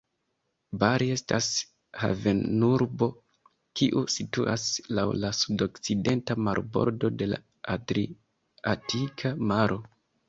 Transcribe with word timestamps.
Bari 0.83 1.07
estas 1.15 1.49
havenurbo, 2.03 3.09
kiu 3.81 4.03
situas 4.15 4.65
laŭ 5.01 5.05
la 5.25 5.31
sudokcidenta 5.43 6.37
marbordo 6.49 7.13
de 7.21 7.29
la 7.33 7.43
Adriatika 7.77 9.37
Maro. 9.53 9.83